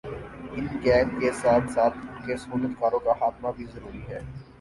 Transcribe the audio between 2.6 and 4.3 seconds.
کاروں کا خاتمہ بھی ضروری ہے